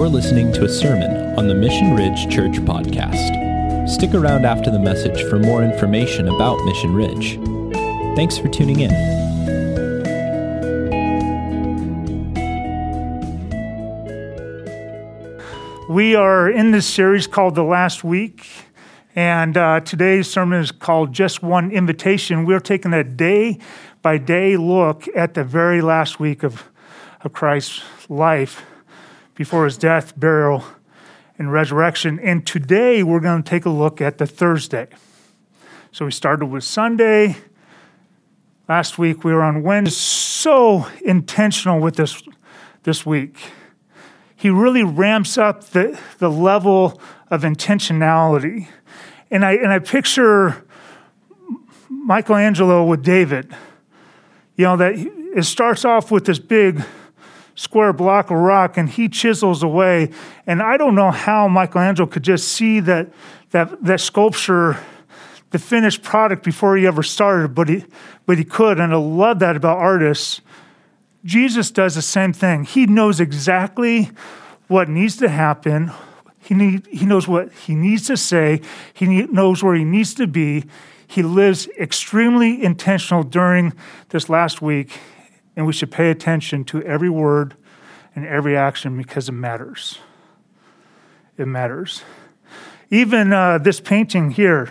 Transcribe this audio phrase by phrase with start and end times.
[0.00, 3.86] You're listening to a sermon on the Mission Ridge Church podcast.
[3.86, 7.38] Stick around after the message for more information about Mission Ridge.
[8.16, 8.90] Thanks for tuning in.
[15.90, 18.48] We are in this series called The Last Week,
[19.14, 22.46] and uh, today's sermon is called Just One Invitation.
[22.46, 23.58] We're taking a day
[24.00, 26.64] by day look at the very last week of,
[27.22, 28.64] of Christ's life
[29.40, 30.62] before his death, burial,
[31.38, 32.20] and resurrection.
[32.20, 34.86] And today we're going to take a look at the Thursday.
[35.92, 37.38] So we started with Sunday.
[38.68, 39.94] Last week we were on Wednesday.
[39.94, 42.22] So intentional with this
[42.82, 43.38] this week.
[44.36, 47.00] He really ramps up the, the level
[47.30, 48.68] of intentionality.
[49.30, 50.66] And I and I picture
[51.88, 53.56] Michelangelo with David.
[54.56, 56.84] You know, that it starts off with this big
[57.60, 60.10] square block of rock and he chisels away.
[60.46, 63.12] And I don't know how Michelangelo could just see that,
[63.50, 64.78] that, that sculpture,
[65.50, 67.84] the finished product before he ever started, but he,
[68.24, 68.80] but he could.
[68.80, 70.40] And I love that about artists.
[71.22, 72.64] Jesus does the same thing.
[72.64, 74.10] He knows exactly
[74.68, 75.92] what needs to happen.
[76.38, 78.62] He, need, he knows what he needs to say.
[78.94, 80.64] He need, knows where he needs to be.
[81.06, 83.74] He lives extremely intentional during
[84.08, 84.98] this last week
[85.56, 87.54] and we should pay attention to every word
[88.14, 89.98] and every action because it matters.
[91.36, 92.02] It matters.
[92.90, 94.68] Even uh, this painting here,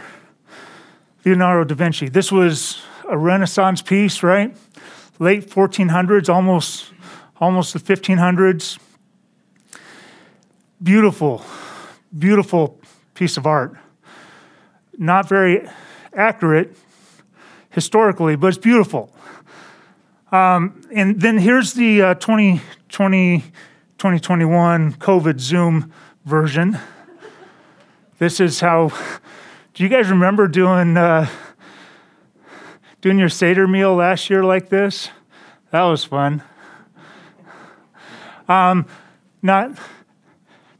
[1.25, 4.55] Leonardo da Vinci, this was a Renaissance piece, right?
[5.19, 6.91] Late 1400s, almost,
[7.39, 8.77] almost the 1500s.
[10.81, 11.43] Beautiful,
[12.17, 12.79] beautiful
[13.13, 13.75] piece of art.
[14.97, 15.67] Not very
[16.13, 16.75] accurate
[17.69, 19.13] historically, but it's beautiful.
[20.31, 22.13] Um, and then here's the uh,
[22.89, 23.51] 2020,
[23.97, 25.93] 2021 COVID Zoom
[26.25, 26.77] version.
[28.17, 28.91] This is how.
[29.73, 31.27] Do you guys remember doing uh,
[33.01, 35.09] doing your Seder meal last year like this?
[35.71, 36.43] That was fun.
[38.47, 38.87] Um,
[39.41, 39.77] not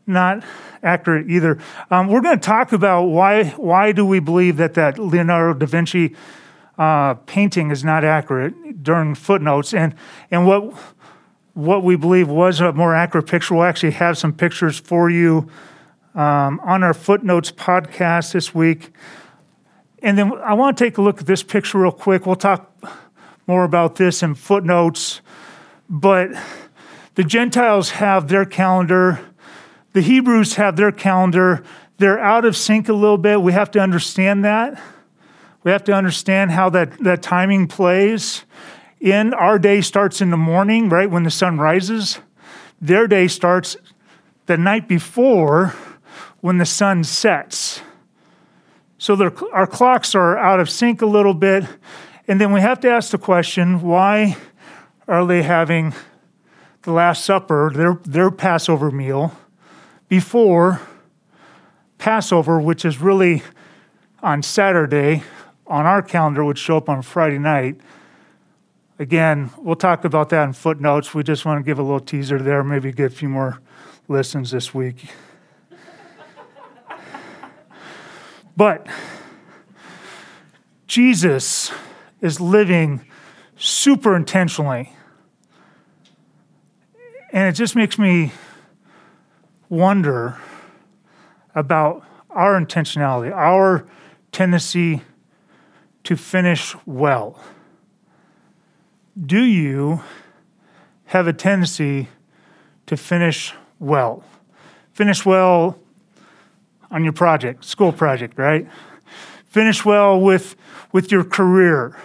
[0.08, 0.44] not
[0.82, 1.60] accurate either.
[1.92, 5.66] Um, we're going to talk about why why do we believe that that Leonardo da
[5.66, 6.16] Vinci
[6.78, 9.94] uh, painting is not accurate during footnotes, and
[10.32, 10.74] and what
[11.60, 13.54] what we believe was a more accurate picture.
[13.54, 15.50] We'll actually have some pictures for you
[16.16, 18.92] um, on our footnotes podcast this week.
[20.02, 22.26] And then I want to take a look at this picture real quick.
[22.26, 22.74] We'll talk
[23.46, 25.20] more about this in footnotes,
[25.90, 26.30] but
[27.16, 29.20] the Gentiles have their calendar.
[29.92, 31.64] The Hebrews have their calendar.
[31.98, 33.42] They're out of sync a little bit.
[33.42, 34.82] We have to understand that.
[35.64, 38.46] We have to understand how that, that timing plays.
[39.00, 42.20] In our day starts in the morning, right when the sun rises.
[42.82, 43.78] Their day starts
[44.46, 45.74] the night before
[46.42, 47.82] when the sun sets.
[48.98, 51.64] So our clocks are out of sync a little bit.
[52.28, 54.36] And then we have to ask the question why
[55.08, 55.94] are they having
[56.82, 59.36] the Last Supper, their, their Passover meal,
[60.10, 60.82] before
[61.98, 63.44] Passover, which is really
[64.22, 65.24] on Saturday,
[65.68, 67.80] on our calendar would show up on Friday night.
[69.00, 71.14] Again, we'll talk about that in footnotes.
[71.14, 73.62] We just want to give a little teaser there, maybe get a few more
[74.10, 75.06] listens this week.
[78.58, 78.86] but
[80.86, 81.72] Jesus
[82.20, 83.06] is living
[83.56, 84.92] super intentionally.
[87.32, 88.34] And it just makes me
[89.70, 90.38] wonder
[91.56, 93.88] about our intentionality, our
[94.34, 95.04] tendency
[96.04, 97.40] to finish well?
[99.26, 100.02] Do you
[101.06, 102.08] have a tendency
[102.86, 104.24] to finish well?
[104.94, 105.78] Finish well
[106.90, 108.68] on your project, school project, right?
[109.46, 110.56] Finish well with,
[110.94, 111.98] with your career.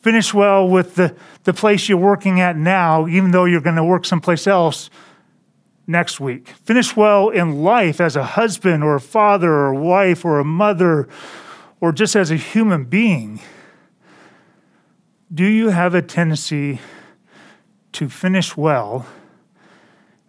[0.00, 3.84] Finish well with the, the place you're working at now, even though you're going to
[3.84, 4.90] work someplace else
[5.86, 6.48] next week.
[6.64, 11.08] Finish well in life as a husband or a father or wife or a mother
[11.80, 13.40] or just as a human being,
[15.32, 16.80] do you have a tendency
[17.92, 19.06] to finish well?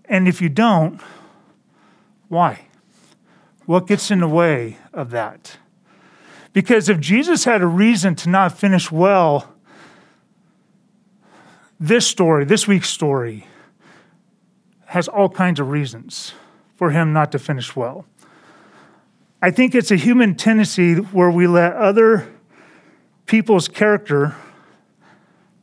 [0.05, 1.01] And if you don't,
[2.27, 2.67] why?
[3.65, 5.57] What gets in the way of that?
[6.53, 9.53] Because if Jesus had a reason to not finish well,
[11.79, 13.47] this story, this week's story,
[14.85, 16.33] has all kinds of reasons
[16.75, 18.05] for him not to finish well.
[19.41, 22.27] I think it's a human tendency where we let other
[23.25, 24.35] people's character,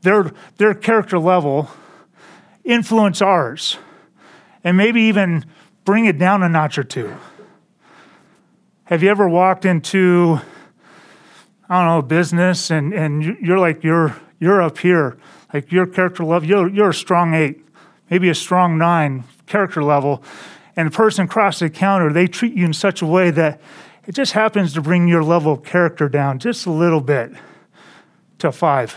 [0.02, 1.68] their, their character level,
[2.64, 3.78] influence ours.
[4.64, 5.44] and maybe even
[5.84, 7.14] bring it down a notch or two.
[8.84, 10.40] Have you ever walked into,
[11.68, 15.18] I don't know, business and, and you're like, you're, you're up here,
[15.52, 17.64] like your character level, you're, you're a strong eight,
[18.10, 20.22] maybe a strong nine character level,
[20.76, 23.60] and the person across the counter, they treat you in such a way that
[24.06, 27.32] it just happens to bring your level of character down just a little bit
[28.38, 28.96] to five,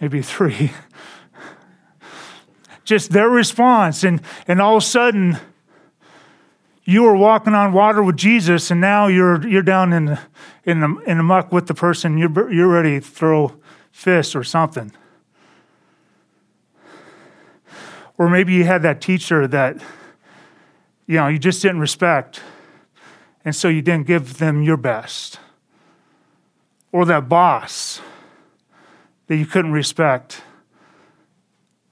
[0.00, 0.72] maybe three.
[2.88, 4.02] just their response.
[4.02, 5.38] And, and all of a sudden,
[6.84, 10.20] you were walking on water with Jesus, and now you're, you're down in the,
[10.64, 12.16] in, the, in the muck with the person.
[12.16, 13.60] You're, you're ready to throw
[13.92, 14.92] fists or something.
[18.16, 19.82] Or maybe you had that teacher that,
[21.06, 22.40] you know, you just didn't respect,
[23.44, 25.38] and so you didn't give them your best.
[26.90, 28.00] Or that boss
[29.28, 30.42] that you couldn't respect,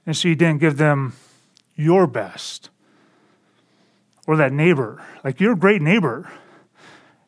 [0.05, 1.15] and so you didn't give them
[1.77, 2.71] your best.
[4.27, 6.31] Or that neighbor, like you're a great neighbor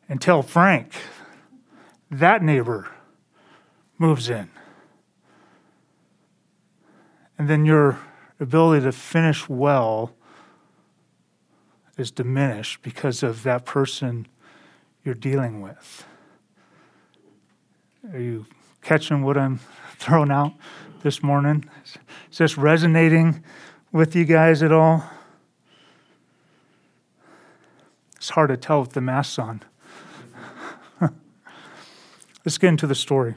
[0.08, 0.94] until Frank,
[2.10, 2.88] that neighbor,
[3.98, 4.50] moves in.
[7.38, 8.00] And then your
[8.40, 10.14] ability to finish well
[11.96, 14.26] is diminished because of that person
[15.04, 16.04] you're dealing with.
[18.12, 18.46] Are you
[18.88, 19.60] catching what I'm
[19.98, 20.54] throwing out
[21.02, 21.68] this morning?
[22.32, 23.44] Is this resonating
[23.92, 25.04] with you guys at all?
[28.16, 29.62] It's hard to tell with the mask on.
[32.46, 33.34] Let's get into the story.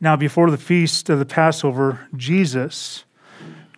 [0.00, 3.04] Now, before the feast of the Passover, Jesus,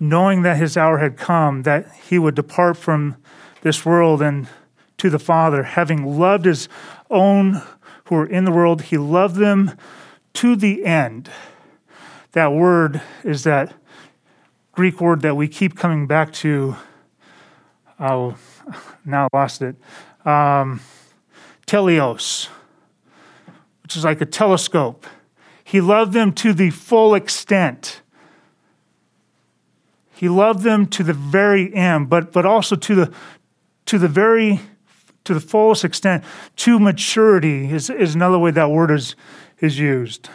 [0.00, 3.16] knowing that his hour had come, that he would depart from
[3.60, 4.48] this world and
[4.96, 6.70] to the Father, having loved his
[7.10, 7.60] own
[8.06, 9.76] who were in the world, he loved them
[10.34, 11.30] to the end.
[12.32, 13.74] That word is that
[14.72, 16.76] Greek word that we keep coming back to.
[18.00, 18.36] Oh,
[19.04, 19.76] now lost it.
[20.24, 20.80] Um,
[21.66, 22.48] teleos,
[23.82, 25.06] which is like a telescope.
[25.62, 28.02] He loved them to the full extent.
[30.14, 33.12] He loved them to the very end, but, but also to the,
[33.86, 34.60] to the very
[35.24, 36.24] to the fullest extent
[36.56, 39.14] to maturity is, is another way that word is,
[39.60, 40.28] is used.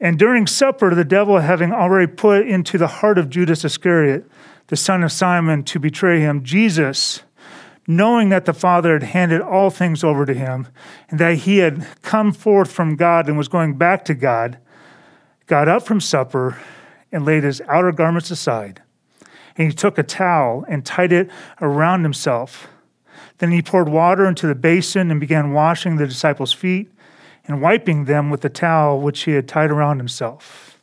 [0.00, 4.24] And during supper, the devil having already put into the heart of Judas Iscariot,
[4.68, 7.22] the son of Simon, to betray him, Jesus,
[7.86, 10.68] knowing that the Father had handed all things over to him,
[11.08, 14.58] and that he had come forth from God and was going back to God,
[15.46, 16.58] got up from supper
[17.10, 18.82] and laid his outer garments aside.
[19.56, 21.30] And he took a towel and tied it
[21.60, 22.68] around himself.
[23.38, 26.90] Then he poured water into the basin and began washing the disciples' feet
[27.46, 30.78] and wiping them with the towel which he had tied around himself.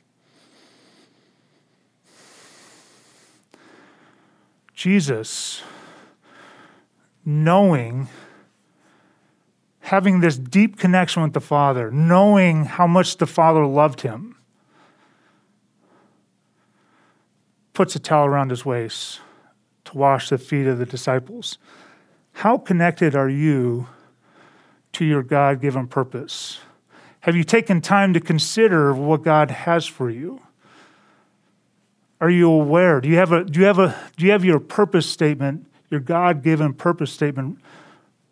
[4.74, 5.63] Jesus
[7.25, 8.07] knowing,
[9.80, 14.38] having this deep connection with the Father, knowing how much the Father loved him,
[17.74, 19.19] puts a towel around his waist
[19.86, 21.58] to wash the feet of the disciples.
[22.36, 23.88] How connected are you
[24.92, 26.60] to your God given purpose?
[27.22, 30.42] Have you taken time to consider what God has for you?
[32.20, 33.00] Are you aware?
[33.00, 36.01] Do you have a do you have a do you have your purpose statement your
[36.01, 37.58] God given purpose statement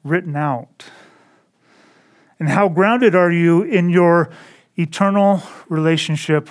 [0.04, 0.84] written out?
[2.40, 4.30] And how grounded are you in your
[4.78, 6.50] eternal relationship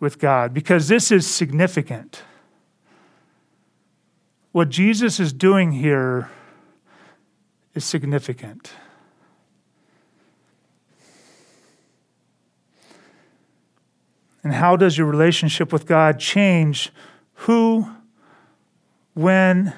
[0.00, 0.52] with God?
[0.52, 2.24] Because this is significant.
[4.50, 6.30] What Jesus is doing here
[7.78, 8.72] is significant.
[14.42, 16.92] And how does your relationship with God change
[17.34, 17.88] who,
[19.14, 19.72] when,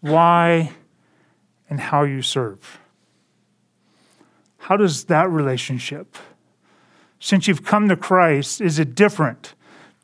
[0.00, 0.70] why,
[1.68, 2.78] and how you serve.
[4.58, 6.16] How does that relationship,
[7.18, 9.54] since you've come to Christ, is it different?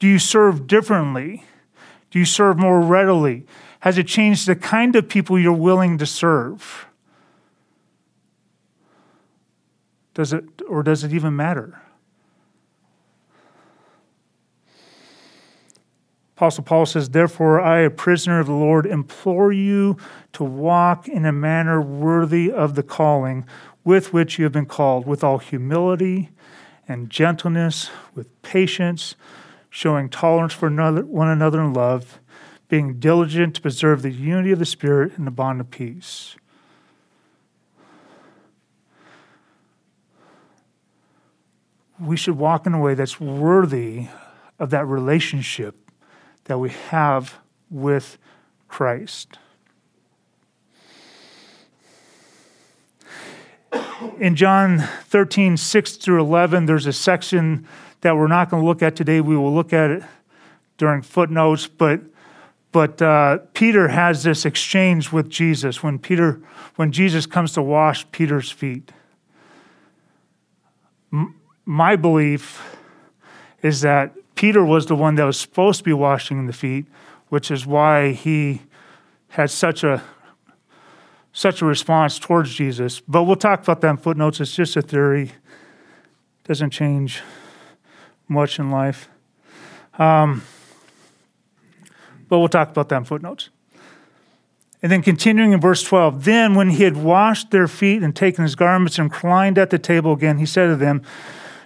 [0.01, 1.45] Do you serve differently?
[2.11, 3.47] Do you serve more readily?
[3.81, 6.87] Has it changed the kind of people you're willing to serve?
[10.15, 11.81] Does it, or does it even matter?
[16.37, 19.99] Apostle Paul says, Therefore, I, a prisoner of the Lord, implore you
[20.33, 23.47] to walk in a manner worthy of the calling
[23.85, 26.31] with which you have been called, with all humility
[26.89, 29.17] and gentleness, with patience,
[29.69, 32.21] showing tolerance for one another in love,
[32.71, 36.37] being diligent to preserve the unity of the Spirit in the bond of peace.
[41.99, 44.07] We should walk in a way that's worthy
[44.59, 45.91] of that relationship
[46.45, 48.17] that we have with
[48.69, 49.37] Christ.
[54.19, 57.67] In John 13, 6 through 11, there's a section
[58.03, 59.21] that we're not going to look at today.
[59.21, 60.03] We will look at it
[60.79, 62.01] during footnotes, but
[62.73, 66.41] but uh, Peter has this exchange with Jesus when Peter,
[66.77, 68.93] when Jesus comes to wash Peter's feet.
[71.13, 71.35] M-
[71.65, 72.77] my belief
[73.63, 76.87] is that Peter was the one that was supposed to be washing the feet,
[77.29, 78.63] which is why he
[79.29, 80.03] had such a
[81.33, 83.01] such a response towards Jesus.
[83.01, 84.41] But we'll talk about that in footnotes.
[84.41, 85.33] It's just a theory.
[86.45, 87.23] Doesn't change
[88.27, 89.09] much in life.
[89.99, 90.43] Um,
[92.31, 93.51] but we'll talk about that in footnotes.
[94.83, 98.43] And then continuing in verse 12, then when he had washed their feet and taken
[98.43, 101.03] his garments and reclined at the table again, he said to them,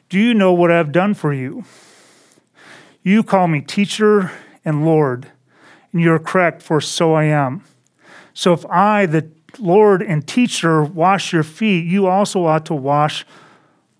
[0.08, 1.64] Do you know what I have done for you?
[3.04, 4.32] You call me teacher
[4.64, 5.30] and Lord,
[5.92, 7.62] and you are correct, for so I am.
[8.32, 13.24] So if I, the Lord and teacher, wash your feet, you also ought to wash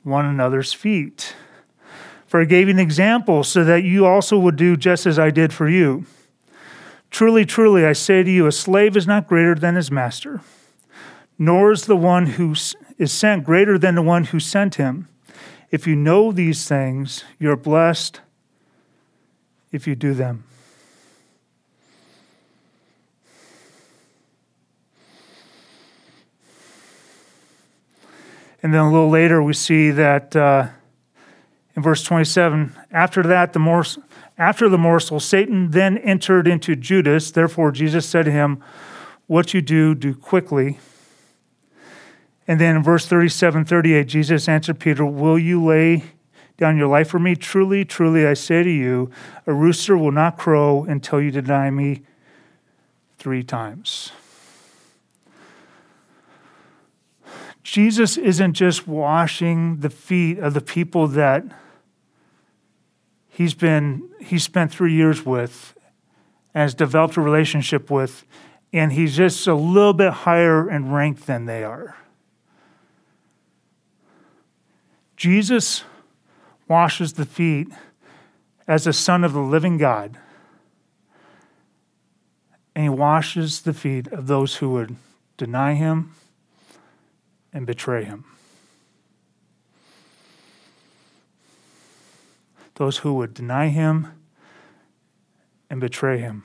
[0.03, 1.37] one another's feet.
[2.27, 5.31] For I gave you an example so that you also would do just as I
[5.31, 6.07] did for you.
[7.15, 10.41] Truly, truly, I say to you, a slave is not greater than his master,
[11.39, 12.57] nor is the one who
[12.99, 15.07] is sent greater than the one who sent him.
[15.71, 18.21] If you know these things, you're blessed
[19.71, 20.43] if you do them.
[28.61, 30.67] And then a little later, we see that uh,
[31.77, 33.85] in verse 27 after that, the more
[34.37, 37.31] after the morsel, Satan then entered into Judas.
[37.31, 38.63] Therefore, Jesus said to him,
[39.27, 40.79] What you do, do quickly.
[42.47, 46.05] And then in verse 37 38, Jesus answered Peter, Will you lay
[46.57, 47.35] down your life for me?
[47.37, 49.11] Truly, truly, I say to you,
[49.47, 52.03] a rooster will not crow until you deny me
[53.19, 54.13] three times.
[57.63, 61.45] Jesus isn't just washing the feet of the people that
[63.35, 65.77] he's been he spent three years with
[66.55, 68.25] and has developed a relationship with,
[68.73, 71.97] and he's just a little bit higher in rank than they are.
[75.17, 75.83] Jesus
[76.69, 77.69] washes the feet
[78.67, 80.17] as the Son of the living God,
[82.75, 84.97] and he washes the feet of those who would
[85.37, 86.13] deny him
[87.53, 88.25] and betray him.
[92.77, 94.09] Those who would deny him
[95.71, 96.45] and betray him.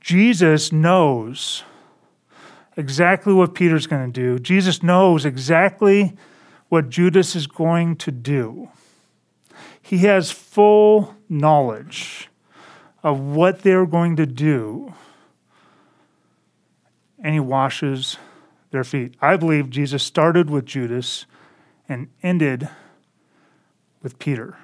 [0.00, 1.64] Jesus knows
[2.76, 4.38] exactly what Peter's going to do.
[4.38, 6.16] Jesus knows exactly
[6.68, 8.68] what Judas is going to do.
[9.80, 12.28] He has full knowledge
[13.02, 14.94] of what they're going to do,
[17.22, 18.16] and he washes
[18.70, 19.14] their feet.
[19.20, 21.26] I believe Jesus started with Judas
[21.88, 22.68] and ended
[24.06, 24.56] with Peter.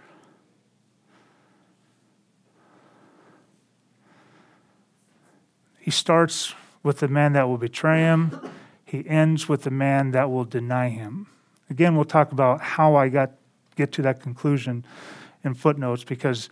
[5.80, 8.40] He starts with the man that will betray him,
[8.84, 11.26] he ends with the man that will deny him.
[11.68, 13.32] Again, we'll talk about how I got
[13.74, 14.84] get to that conclusion
[15.42, 16.48] in footnotes because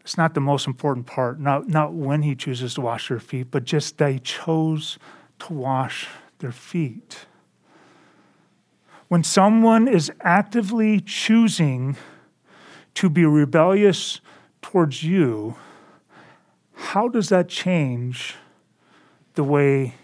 [0.00, 3.48] it's not the most important part, not, not when he chooses to wash their feet,
[3.50, 4.98] but just he chose
[5.40, 7.26] to wash their feet.
[9.10, 11.96] When someone is actively choosing
[12.94, 14.20] to be rebellious
[14.62, 15.56] towards you,
[16.74, 18.36] how does that change
[19.34, 19.96] the way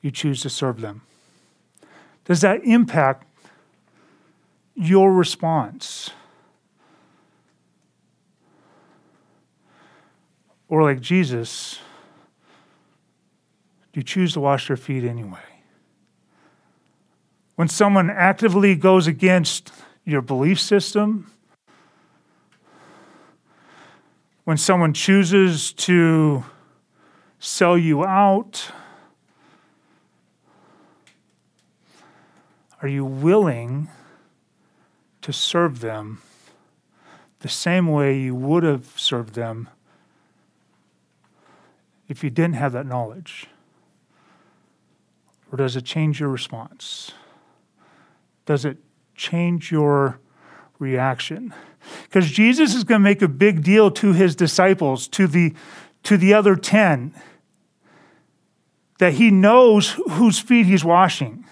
[0.00, 1.02] you choose to serve them?
[2.24, 3.26] Does that impact
[4.74, 6.08] your response?
[10.70, 11.80] Or, like Jesus,
[13.92, 15.55] do you choose to wash their feet anyway?
[17.56, 19.72] When someone actively goes against
[20.04, 21.32] your belief system,
[24.44, 26.44] when someone chooses to
[27.38, 28.70] sell you out,
[32.82, 33.88] are you willing
[35.22, 36.20] to serve them
[37.40, 39.70] the same way you would have served them
[42.06, 43.46] if you didn't have that knowledge?
[45.50, 47.12] Or does it change your response?
[48.46, 48.78] Does it
[49.14, 50.18] change your
[50.78, 51.52] reaction?
[52.04, 55.54] Because Jesus is going to make a big deal to his disciples, to the,
[56.04, 57.14] to the other 10,
[58.98, 61.44] that he knows whose feet he's washing.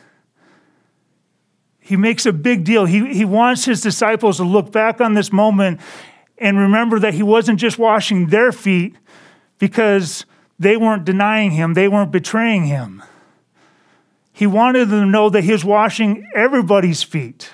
[1.78, 2.86] He makes a big deal.
[2.86, 5.80] He, he wants his disciples to look back on this moment
[6.38, 8.96] and remember that he wasn't just washing their feet
[9.58, 10.24] because
[10.58, 13.02] they weren't denying him, they weren't betraying him.
[14.36, 17.50] He wanted them to know that he was washing everybody's feet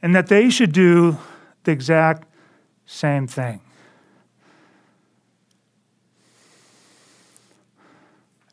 [0.00, 1.18] and that they should do
[1.64, 2.28] the exact
[2.86, 3.60] same thing.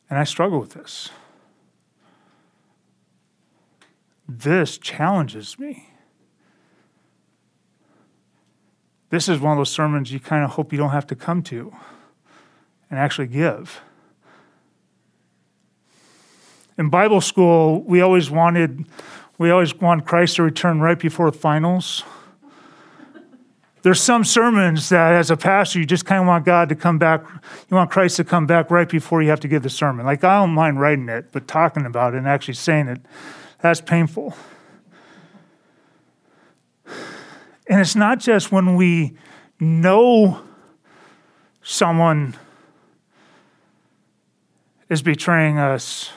[0.10, 1.12] And I struggle with this.
[4.28, 5.90] This challenges me.
[9.12, 11.44] This is one of those sermons you kind of hope you don't have to come
[11.44, 11.72] to
[12.90, 13.82] and actually give.
[16.78, 18.86] In Bible school, we always wanted
[19.38, 22.04] we always want Christ to return right before finals.
[23.82, 27.00] There's some sermons that, as a pastor, you just kind of want God to come
[27.00, 27.24] back.
[27.68, 30.06] You want Christ to come back right before you have to give the sermon.
[30.06, 33.02] Like, I don't mind writing it, but talking about it and actually saying it,
[33.62, 34.36] that's painful.
[37.68, 39.18] And it's not just when we
[39.60, 40.44] know
[41.64, 42.36] someone
[44.88, 46.12] is betraying us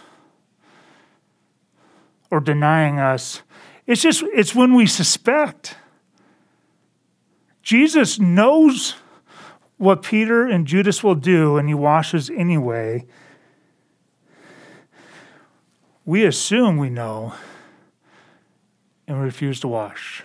[2.34, 3.42] or denying us,
[3.86, 5.76] it's just, it's when we suspect.
[7.62, 8.96] Jesus knows
[9.76, 13.06] what Peter and Judas will do, and he washes anyway.
[16.04, 17.34] We assume we know
[19.06, 20.24] and refuse to wash.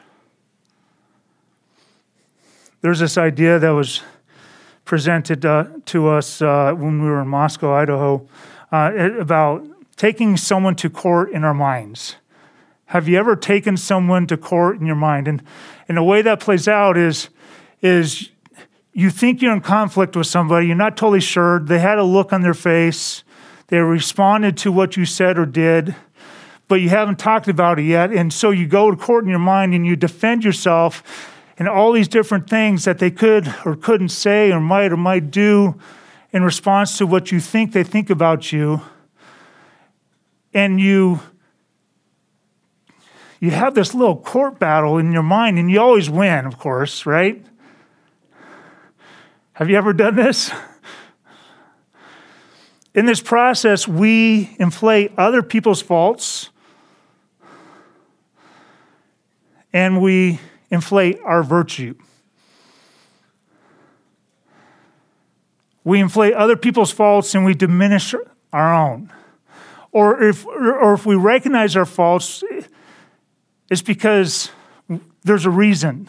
[2.82, 4.02] There's this idea that was
[4.84, 8.28] presented uh, to us uh, when we were in Moscow, Idaho,
[8.72, 9.68] uh, about
[10.00, 12.16] taking someone to court in our minds.
[12.86, 15.28] Have you ever taken someone to court in your mind?
[15.28, 15.44] And,
[15.90, 17.28] and the way that plays out is,
[17.82, 18.30] is
[18.94, 21.60] you think you're in conflict with somebody, you're not totally sure.
[21.60, 23.26] They had a look on their face,
[23.68, 25.94] they responded to what you said or did,
[26.70, 28.14] but you haven't talked about it yet.
[28.14, 31.92] And so you go to court in your mind and you defend yourself and all
[31.92, 35.78] these different things that they could or couldn't say or might or might do
[36.32, 38.80] in response to what you think they think about you.
[40.54, 41.20] And you
[43.40, 47.06] you have this little court battle in your mind, and you always win, of course,
[47.06, 47.46] right?
[49.54, 50.52] Have you ever done this?
[52.94, 56.50] In this process, we inflate other people's faults
[59.72, 60.40] and we
[60.72, 61.96] inflate our virtue.
[65.84, 68.14] We inflate other people's faults and we diminish
[68.52, 69.12] our own.
[69.92, 72.44] Or if, or if we recognize our faults,
[73.70, 74.52] it's because
[75.24, 76.08] there's a reason.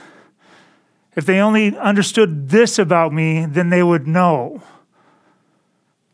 [1.16, 4.62] If they only understood this about me, then they would know.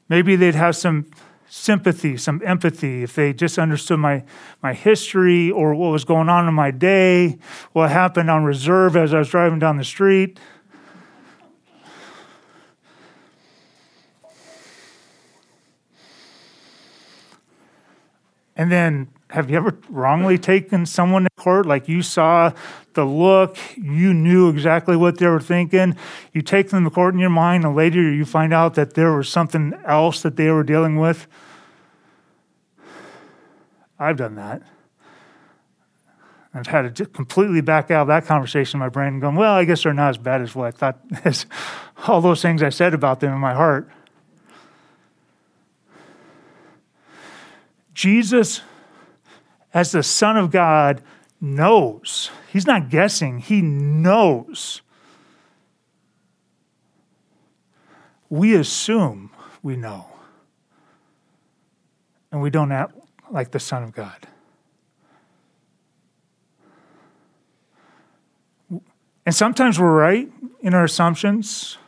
[0.08, 1.10] Maybe they'd have some
[1.48, 4.24] sympathy, some empathy, if they just understood my,
[4.62, 7.38] my history or what was going on in my day,
[7.72, 10.38] what happened on reserve as I was driving down the street.
[18.56, 21.66] And then have you ever wrongly taken someone to court?
[21.66, 22.52] Like you saw
[22.94, 25.96] the look, you knew exactly what they were thinking.
[26.32, 29.12] You take them to court in your mind, and later you find out that there
[29.16, 31.26] was something else that they were dealing with.
[33.98, 34.62] I've done that.
[36.54, 39.52] I've had to completely back out of that conversation in my brain and going, well,
[39.52, 41.46] I guess they're not as bad as what I thought,
[42.06, 43.90] all those things I said about them in my heart.
[47.96, 48.60] Jesus
[49.72, 51.02] as the Son of God,
[51.40, 52.30] knows.
[52.50, 54.80] He's not guessing, he knows.
[58.30, 59.30] We assume
[59.62, 60.06] we know.
[62.32, 62.94] And we don't act
[63.30, 64.26] like the Son of God.
[69.24, 70.30] And sometimes we're right
[70.60, 71.78] in our assumptions.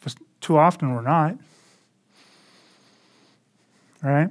[0.00, 1.38] But too often we're not.
[4.02, 4.28] Right?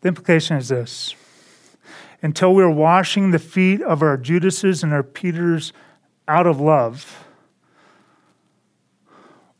[0.00, 1.14] The implication is this
[2.22, 5.72] until we're washing the feet of our Judases and our Peters
[6.26, 7.24] out of love,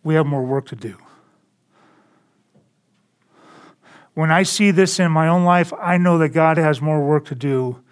[0.03, 0.97] we have more work to do.
[4.15, 7.27] When I see this in my own life, I know that God has more work
[7.27, 7.83] to do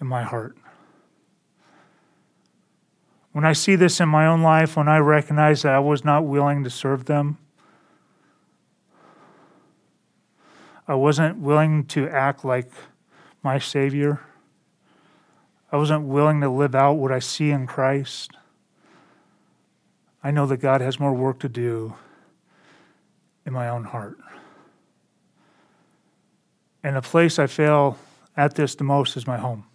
[0.00, 0.56] in my heart.
[3.36, 6.24] When I see this in my own life, when I recognize that I was not
[6.24, 7.36] willing to serve them,
[10.88, 12.70] I wasn't willing to act like
[13.42, 14.22] my Savior.
[15.70, 18.30] I wasn't willing to live out what I see in Christ.
[20.24, 21.92] I know that God has more work to do
[23.44, 24.16] in my own heart.
[26.82, 27.98] And the place I fail
[28.34, 29.66] at this the most is my home.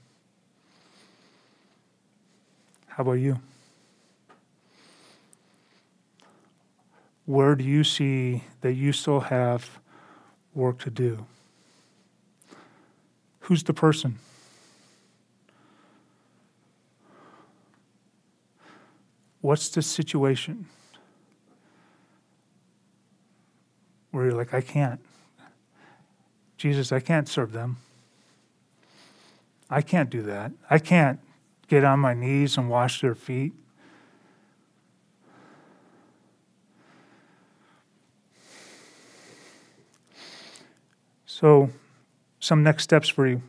[2.87, 3.37] How about you?
[7.25, 9.79] Where do you see that you still have
[10.53, 11.25] work to do?
[13.41, 14.19] Who's the person?
[19.41, 20.67] What's the situation
[24.11, 24.99] where you're like, I can't.
[26.57, 27.77] Jesus, I can't serve them.
[29.69, 30.51] I can't do that.
[30.69, 31.19] I can't
[31.67, 33.53] get on my knees and wash their feet.
[41.41, 41.71] So,
[42.39, 43.41] some next steps for you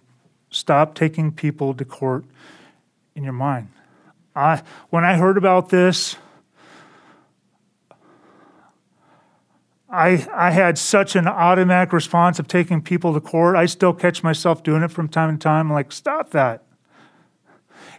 [0.49, 2.25] stop taking people to court
[3.15, 3.69] in your mind.
[4.35, 6.17] I, when I heard about this,
[9.91, 13.57] I, I had such an automatic response of taking people to court.
[13.57, 15.67] I still catch myself doing it from time to time.
[15.67, 16.65] I'm like, stop that.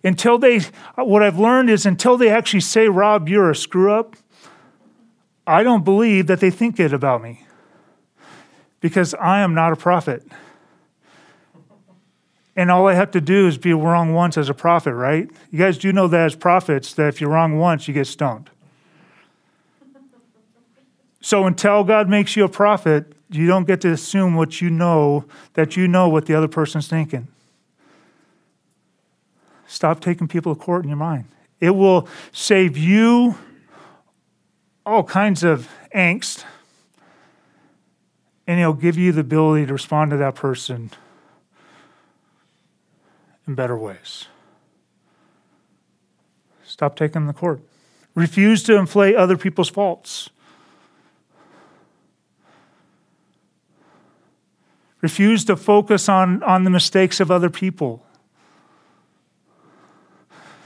[0.04, 0.62] Until they,
[0.96, 4.16] what I've learned is until they actually say, Rob, you're a screw up,
[5.46, 7.46] I don't believe that they think it about me
[8.84, 10.28] because I am not a prophet.
[12.54, 15.32] And all I have to do is be wrong once as a prophet, right?
[15.52, 18.50] You guys do know that as prophets, that if you're wrong once, you get stoned.
[21.22, 25.24] So until God makes you a prophet, you don't get to assume what you know,
[25.54, 27.30] that you know what the other person's thinking.
[29.66, 31.24] Stop taking people to court in your mind.
[31.62, 33.36] It will save you
[34.86, 36.44] all kinds of angst,
[38.46, 40.92] and it'll give you the ability to respond to that person
[43.48, 44.28] in better ways.
[46.66, 47.62] Stop taking the court.
[48.16, 50.30] Refuse to inflate other people's faults.
[55.02, 58.06] Refuse to focus on, on the mistakes of other people.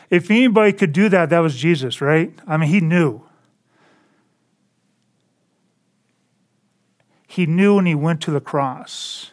[0.09, 2.31] If anybody could do that, that was Jesus, right?
[2.47, 3.26] I mean, he knew.
[7.37, 9.29] He knew when he went to the cross.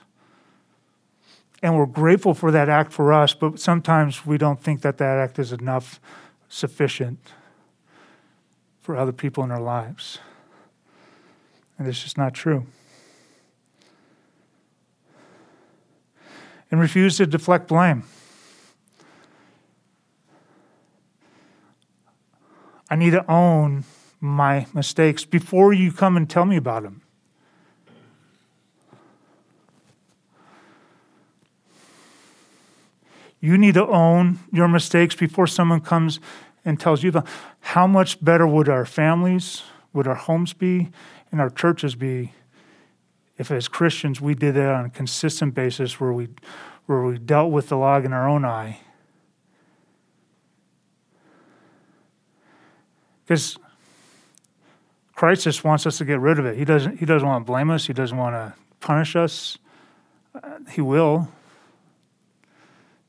[1.63, 5.17] And we're grateful for that act for us, but sometimes we don't think that that
[5.17, 5.99] act is enough,
[6.51, 7.19] sufficient
[8.83, 10.19] for other people in our lives.
[11.79, 12.67] And it's just not true.
[16.71, 18.03] and refuse to deflect blame.
[22.91, 23.85] I need to own
[24.21, 27.04] my mistakes before you come and tell me about them.
[33.45, 36.19] You need to own your mistakes before someone comes
[36.65, 37.25] and tells you them.
[37.61, 40.89] How much better would our families, would our homes be,
[41.31, 42.33] and our churches be
[43.37, 46.29] if as Christians we did that on a consistent basis where we
[46.87, 48.81] where we dealt with the log in our own eye.
[53.27, 53.59] Because
[55.15, 56.57] Christ just wants us to get rid of it.
[56.57, 59.59] He doesn't, he doesn't want to blame us, He doesn't want to punish us.
[60.35, 61.29] Uh, he will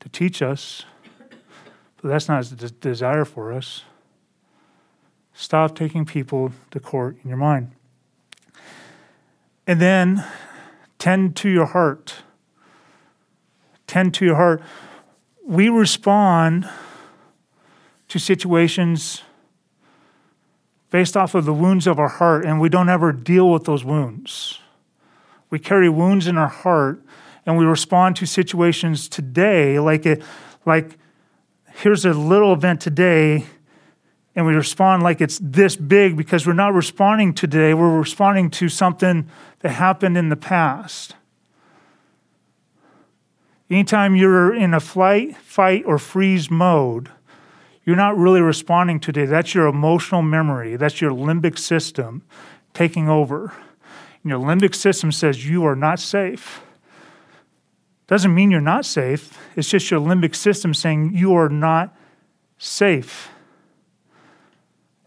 [0.06, 0.84] to teach us,
[2.00, 3.82] but that's not his desire for us.
[5.34, 7.72] Stop taking people to court in your mind.
[9.66, 10.24] And then
[10.98, 12.22] tend to your heart.
[13.88, 14.62] Tend to your heart.
[15.44, 16.68] We respond
[18.06, 19.22] to situations
[20.90, 23.84] based off of the wounds of our heart, and we don't ever deal with those
[23.84, 24.60] wounds.
[25.50, 27.02] We carry wounds in our heart,
[27.46, 30.22] and we respond to situations today like it,
[30.66, 30.98] like
[31.76, 33.46] here's a little event today
[34.34, 38.50] and we respond like it's this big because we're not responding to today, we're responding
[38.50, 39.28] to something
[39.60, 41.14] that happened in the past.
[43.70, 47.10] Anytime you're in a flight, fight, or freeze mode,
[47.84, 49.24] you're not really responding today.
[49.24, 52.22] That's your emotional memory, that's your limbic system
[52.74, 53.54] taking over.
[54.22, 56.60] And your limbic system says you are not safe.
[58.06, 61.96] Doesn't mean you're not safe, it's just your limbic system saying you are not
[62.56, 63.30] safe.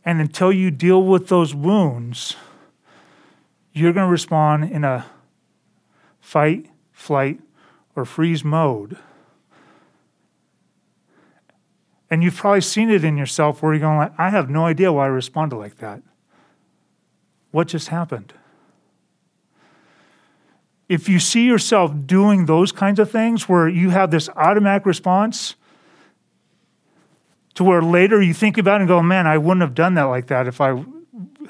[0.03, 2.35] And until you deal with those wounds,
[3.73, 5.05] you're going to respond in a
[6.19, 7.39] fight, flight,
[7.95, 8.97] or freeze mode.
[12.09, 15.05] And you've probably seen it in yourself where you're going I have no idea why
[15.05, 16.01] I responded like that.
[17.51, 18.33] What just happened?
[20.89, 25.55] If you see yourself doing those kinds of things where you have this automatic response,
[27.53, 30.03] to where later you think about it and go, man, I wouldn't have done that
[30.03, 30.83] like that if I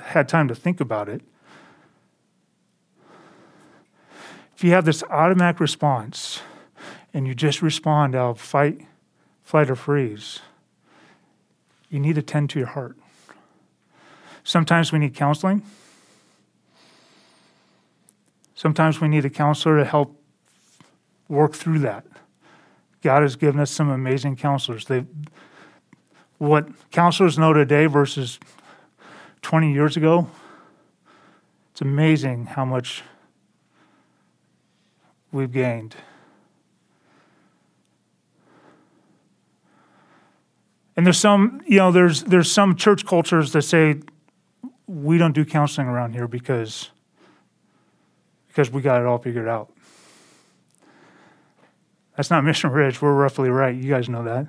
[0.01, 1.21] had time to think about it.
[4.59, 6.41] if you have this automatic response
[7.13, 8.85] and you just respond out of fight,
[9.41, 10.39] flight, or freeze,
[11.89, 12.97] you need to tend to your heart.
[14.43, 15.61] Sometimes we need counseling.
[18.59, 20.21] Sometimes we need a counselor to help
[21.29, 22.05] work through that.
[23.01, 24.83] God has given us some amazing counselors.
[24.83, 25.05] They,
[26.39, 28.37] what counselors know today versus
[29.43, 30.29] 20 years ago,
[31.71, 33.01] it's amazing how much
[35.31, 35.95] we've gained.
[40.97, 44.01] And there's some, you know, there's there's some church cultures that say
[44.85, 46.89] we don't do counseling around here because
[48.59, 49.71] because we got it all figured out.
[52.17, 53.01] That's not Mission Ridge.
[53.01, 53.73] We're roughly right.
[53.73, 54.47] You guys know that.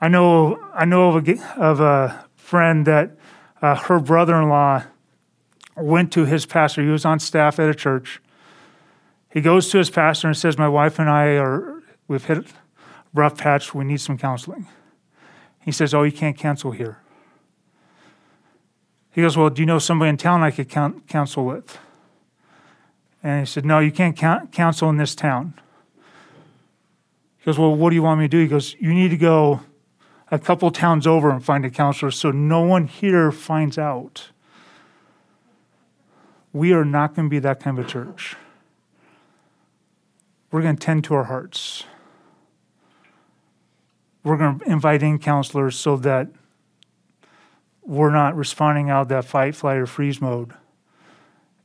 [0.00, 3.16] I know I know of a, of a friend that
[3.60, 4.84] uh, her brother-in-law
[5.76, 6.82] went to his pastor.
[6.82, 8.22] He was on staff at a church.
[9.32, 12.44] He goes to his pastor and says, "My wife and I are we've hit a
[13.12, 13.74] rough patch.
[13.74, 14.68] We need some counseling."
[15.64, 17.00] He says, "Oh, you can't cancel here."
[19.20, 21.78] He goes, "Well, do you know somebody in town I could counsel with?"
[23.22, 25.54] And he said, No, you can't counsel in this town.
[27.38, 28.40] He goes, Well, what do you want me to do?
[28.40, 29.60] He goes, You need to go
[30.30, 34.30] a couple towns over and find a counselor so no one here finds out.
[36.52, 38.36] We are not going to be that kind of a church.
[40.50, 41.84] We're going to tend to our hearts.
[44.24, 46.28] We're going to invite in counselors so that
[47.90, 50.54] we're not responding out that fight, flight, or freeze mode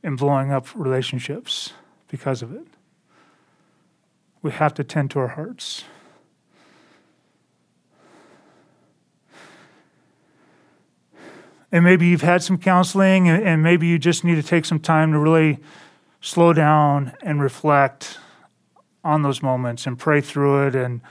[0.02, 1.72] and blowing up relationships
[2.08, 2.66] because of it.
[4.42, 5.84] We have to tend to our hearts.
[11.70, 15.12] And maybe you've had some counseling, and maybe you just need to take some time
[15.12, 15.60] to really
[16.20, 18.18] slow down and reflect
[19.04, 20.74] on those moments and pray through it.
[20.74, 21.02] And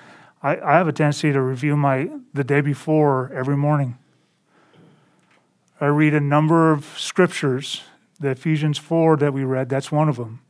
[0.43, 3.97] I, I have a tendency to review my the day before every morning.
[5.79, 7.81] I read a number of scriptures
[8.19, 10.41] the Ephesians 4 that we read, that's one of them.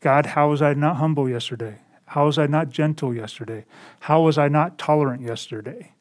[0.00, 1.78] God, how was I not humble yesterday?
[2.06, 3.64] How was I not gentle yesterday?
[4.00, 5.92] How was I not tolerant yesterday?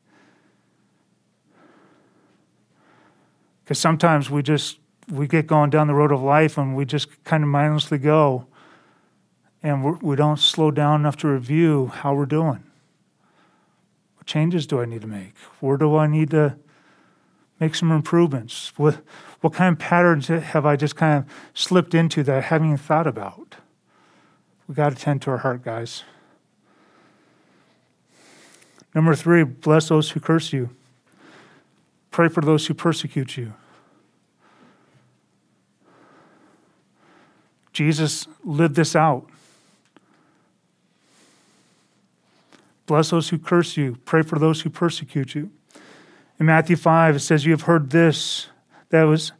[3.63, 4.77] Because sometimes we just
[5.11, 8.45] we get going down the road of life and we just kind of mindlessly go,
[9.63, 12.63] and we're, we do not slow down enough to review how we're doing.
[14.15, 15.35] What changes do I need to make?
[15.59, 16.57] Where do I need to
[17.59, 18.71] make some improvements?
[18.77, 19.01] What
[19.41, 22.77] what kind of patterns have I just kind of slipped into that I haven't even
[22.77, 23.57] thought about?
[24.67, 26.03] We got to tend to our heart, guys.
[28.93, 30.71] Number three, bless those who curse you.
[32.09, 33.53] Pray for those who persecute you.
[37.71, 39.29] Jesus lived this out.
[42.87, 43.97] Bless those who curse you.
[44.03, 45.51] Pray for those who persecute you.
[46.39, 48.47] In Matthew 5, it says, You have heard this
[48.89, 49.31] that was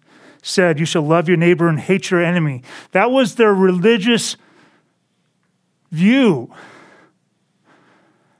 [0.42, 2.64] said, You shall love your neighbor and hate your enemy.
[2.92, 4.38] That was their religious
[5.92, 6.54] view.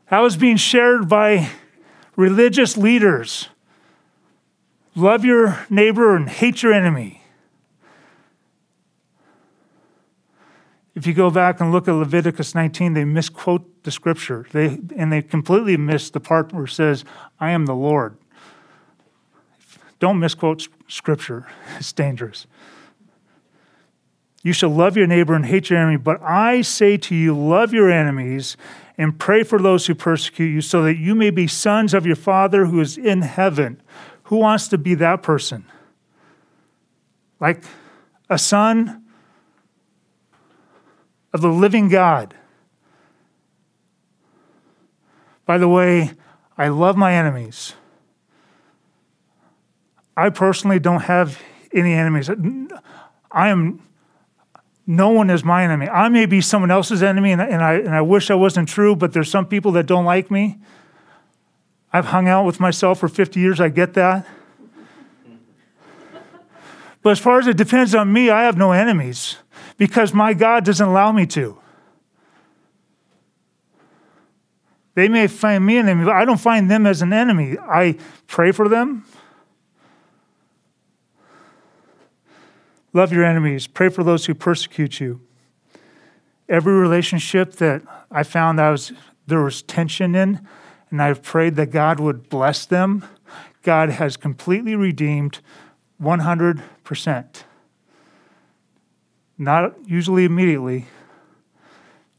[0.10, 1.50] That was being shared by
[2.16, 3.50] religious leaders.
[4.96, 7.22] Love your neighbor and hate your enemy.
[10.96, 14.48] If you go back and look at Leviticus 19, they misquote the scripture.
[14.52, 17.06] They, and they completely miss the part where it says,
[17.40, 18.18] I am the Lord.
[20.00, 22.48] Don't misquote scripture, it's dangerous.
[24.44, 27.74] You shall love your neighbor and hate your enemy, but I say to you, love
[27.74, 28.56] your enemies
[28.98, 32.16] and pray for those who persecute you, so that you may be sons of your
[32.16, 33.82] Father who is in heaven.
[34.24, 35.66] Who wants to be that person?
[37.40, 37.64] Like
[38.30, 39.04] a son
[41.32, 42.34] of the living God.
[45.46, 46.14] By the way,
[46.58, 47.74] I love my enemies.
[50.18, 51.40] I personally don't have
[51.72, 52.28] any enemies.
[53.32, 53.84] I am,
[54.88, 55.88] no one is my enemy.
[55.88, 58.96] I may be someone else's enemy, and, and, I, and I wish I wasn't true,
[58.96, 60.58] but there's some people that don't like me.
[61.94, 64.28] I've hung out with myself for 50 years, I get that.
[67.04, 69.38] But as far as it depends on me, I have no enemies
[69.78, 71.60] because my God doesn't allow me to.
[74.96, 77.56] They may find me an enemy, but I don't find them as an enemy.
[77.60, 79.06] I pray for them,
[82.98, 83.68] Love your enemies.
[83.68, 85.22] Pray for those who persecute you.
[86.50, 88.92] Every relationship that I found I was,
[89.28, 90.42] there was tension in,
[90.90, 93.06] and I've prayed that God would bless them,
[93.62, 95.42] God has completely redeemed
[96.02, 97.44] 100%.
[99.38, 100.88] Not usually immediately.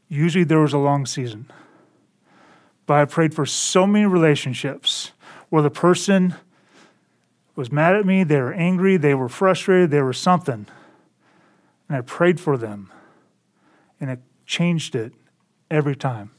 [0.08, 1.50] Usually there was a long season.
[2.86, 5.10] But I prayed for so many relationships
[5.48, 6.36] where the person
[7.58, 10.64] was mad at me, they were angry, they were frustrated, they were something.
[11.88, 12.92] And I prayed for them.
[14.00, 15.12] And it changed it
[15.68, 16.30] every time.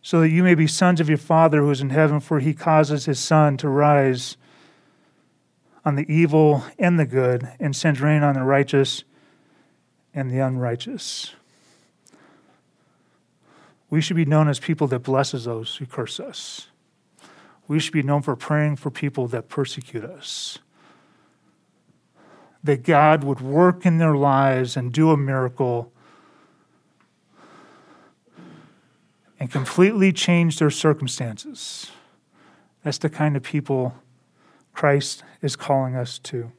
[0.00, 2.54] So that you may be sons of your Father who is in heaven, for he
[2.54, 4.38] causes his sun to rise
[5.84, 9.04] on the evil and the good, and sends rain on the righteous
[10.14, 11.34] and the unrighteous.
[13.90, 16.68] We should be known as people that blesses those who curse us.
[17.68, 20.58] We should be known for praying for people that persecute us.
[22.62, 25.92] That God would work in their lives and do a miracle
[29.38, 31.90] and completely change their circumstances.
[32.82, 33.94] That's the kind of people
[34.72, 36.52] Christ is calling us to.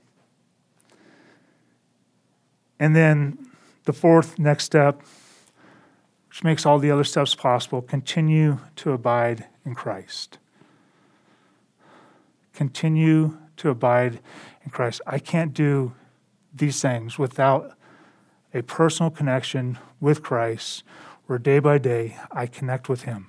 [2.79, 3.49] And then
[3.85, 5.01] the fourth next step,
[6.29, 10.37] which makes all the other steps possible, continue to abide in Christ.
[12.57, 14.19] Continue to abide
[14.65, 14.99] in Christ.
[15.05, 15.93] I can't do
[16.51, 17.77] these things without
[18.51, 20.83] a personal connection with Christ
[21.27, 23.27] where day by day I connect with Him.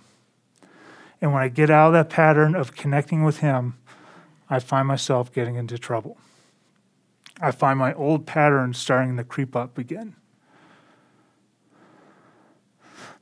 [1.21, 3.77] And when I get out of that pattern of connecting with Him,
[4.49, 6.17] I find myself getting into trouble.
[7.39, 10.17] I find my old patterns starting to creep up again.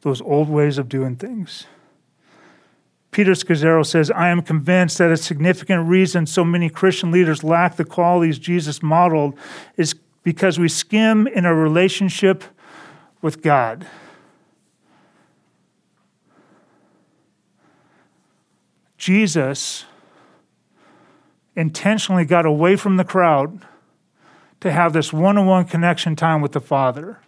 [0.03, 1.67] Those old ways of doing things.
[3.17, 7.77] Peter Scazzero says, I am convinced that a significant reason so many Christian leaders lack
[7.77, 9.39] the qualities Jesus modeled
[9.79, 12.45] is because we skim in our relationship
[13.23, 13.87] with God.
[18.99, 19.87] Jesus
[21.55, 23.63] intentionally got away from the crowd
[24.61, 27.21] to have this one on one connection time with the Father.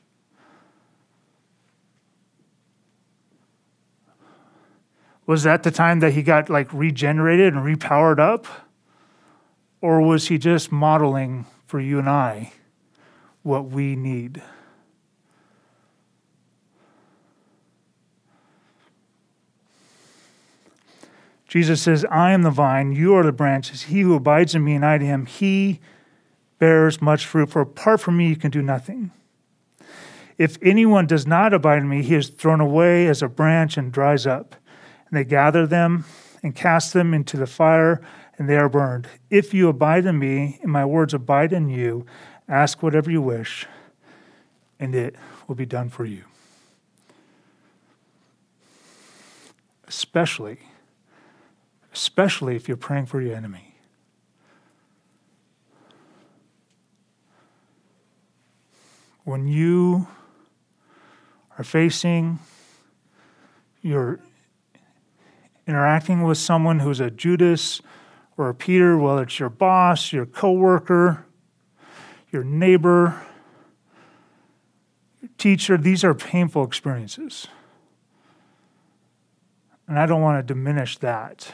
[5.28, 8.46] Was that the time that he got like regenerated and repowered up?
[9.82, 12.54] Or was he just modeling for you and I
[13.42, 14.42] what we need?
[21.46, 23.82] Jesus says, I am the vine, you are the branches.
[23.82, 25.80] He who abides in me and I in him, he
[26.58, 29.10] bears much fruit, for apart from me you can do nothing.
[30.38, 33.92] If anyone does not abide in me, he is thrown away as a branch and
[33.92, 34.56] dries up.
[35.08, 36.04] And they gather them
[36.42, 38.00] and cast them into the fire,
[38.38, 39.08] and they are burned.
[39.30, 42.06] If you abide in me, and my words abide in you,
[42.48, 43.66] ask whatever you wish,
[44.78, 45.16] and it
[45.46, 46.24] will be done for you.
[49.86, 50.58] Especially
[51.98, 53.74] especially if you're praying for your enemy.
[59.24, 60.06] When you
[61.58, 62.38] are facing,
[63.82, 64.20] you're
[65.68, 67.82] interacting with someone who's a Judas
[68.38, 71.26] or a Peter, whether it's your boss, your coworker,
[72.32, 73.20] your neighbor,
[75.20, 77.48] your teacher, these are painful experiences.
[79.86, 81.52] And I don't want to diminish that.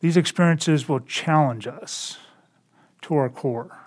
[0.00, 2.18] These experiences will challenge us
[3.02, 3.78] to our core.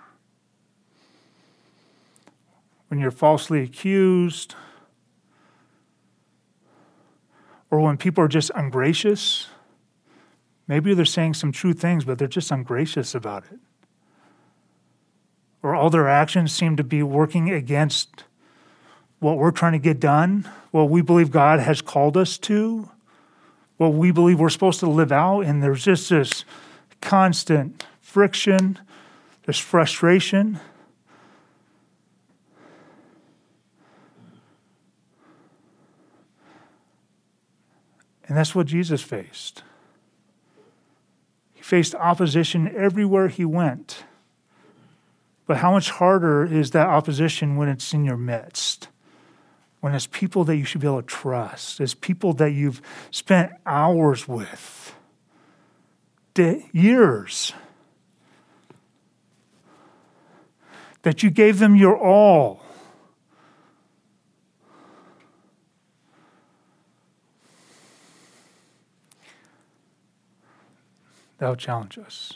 [2.88, 4.54] When you're falsely accused,
[7.70, 9.48] or when people are just ungracious,
[10.66, 13.58] maybe they're saying some true things, but they're just ungracious about it.
[15.62, 18.24] Or all their actions seem to be working against
[19.18, 22.90] what we're trying to get done, what we believe God has called us to
[23.78, 26.44] what we believe we're supposed to live out, and there's just this
[27.00, 28.78] constant friction,
[29.46, 30.60] there's frustration.
[38.28, 39.64] And that's what Jesus faced.
[41.54, 44.04] He faced opposition everywhere he went.
[45.46, 48.88] But how much harder is that opposition when it's in your midst?
[49.80, 53.52] when it's people that you should be able to trust, it's people that you've spent
[53.64, 54.94] hours with,
[56.36, 57.52] years,
[61.02, 62.62] that you gave them your all.
[71.38, 72.34] That'll challenge us.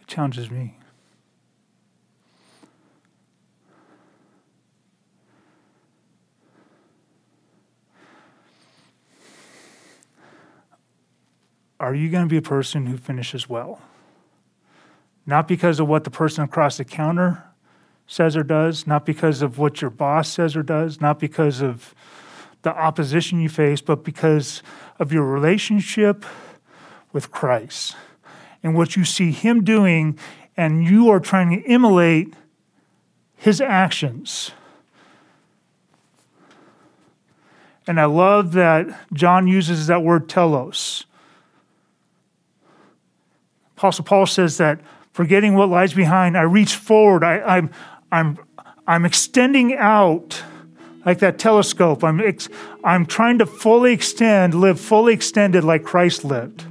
[0.00, 0.78] It challenges me.
[11.78, 13.80] Are you going to be a person who finishes well?
[15.26, 17.44] not because of what the person across the counter
[18.06, 21.94] says or does, not because of what your boss says or does, not because of
[22.62, 24.62] the opposition you face, but because
[24.98, 26.24] of your relationship
[27.12, 27.96] with Christ
[28.62, 30.18] and what you see Him doing,
[30.56, 32.34] and you are trying to emulate
[33.36, 34.52] His actions.
[37.86, 41.04] And I love that John uses that word telos.
[43.76, 44.80] Apostle Paul says that
[45.12, 47.24] forgetting what lies behind, I reach forward.
[47.24, 47.70] I, I'm,
[48.12, 48.38] I'm,
[48.86, 50.40] I'm extending out
[51.04, 52.04] like that telescope.
[52.04, 52.48] I'm, ex-
[52.84, 56.64] I'm trying to fully extend, live fully extended like Christ lived.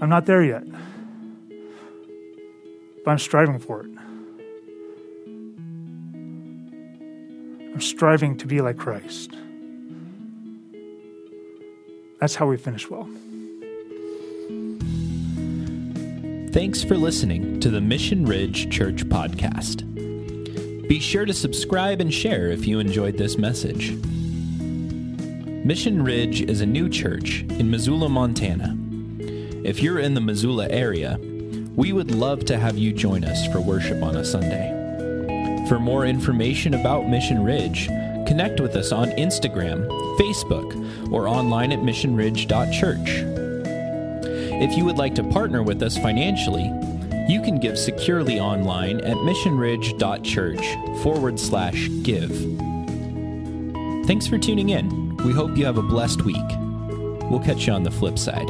[0.00, 0.64] I'm not there yet,
[3.04, 3.90] but I'm striving for it.
[7.72, 9.32] I'm striving to be like Christ.
[12.18, 13.08] That's how we finish well.
[16.52, 19.86] Thanks for listening to the Mission Ridge Church Podcast.
[20.88, 23.92] Be sure to subscribe and share if you enjoyed this message.
[25.64, 28.79] Mission Ridge is a new church in Missoula, Montana.
[29.62, 31.18] If you're in the Missoula area,
[31.76, 34.76] we would love to have you join us for worship on a Sunday.
[35.68, 37.86] For more information about Mission Ridge,
[38.26, 39.86] connect with us on Instagram,
[40.18, 43.10] Facebook, or online at missionridge.church.
[44.62, 46.72] If you would like to partner with us financially,
[47.28, 52.30] you can give securely online at missionridge.church forward slash give.
[54.06, 55.16] Thanks for tuning in.
[55.18, 56.36] We hope you have a blessed week.
[57.30, 58.48] We'll catch you on the flip side.